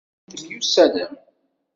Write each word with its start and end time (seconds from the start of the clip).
Dayen, 0.31 0.39
temyussanem? 0.41 1.11